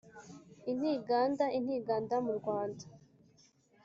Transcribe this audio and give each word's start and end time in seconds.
Intiganda, 0.71 1.45
intiganda, 1.57 2.15
mu 2.25 2.33
Rwanda 2.39 2.83